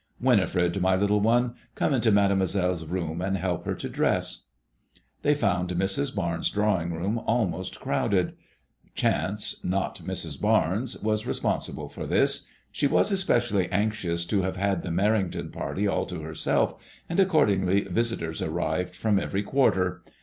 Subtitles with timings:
[0.19, 4.47] Winifred, my little one, come into Mademoiselle's room and help her to dress."
[5.21, 6.15] They found Mrs.
[6.15, 8.33] Barnes* drawing room almost crowded.
[8.95, 10.41] Chance, not Mrs.
[10.41, 12.47] Barnes, was responsible for this.
[12.71, 16.73] She was especially anxious to have had the Merrington party all to her self,
[17.07, 20.01] and accordingly visitors arrived from every quarter.